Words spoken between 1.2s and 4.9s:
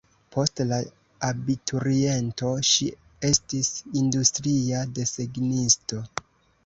abituriento ŝi estis industria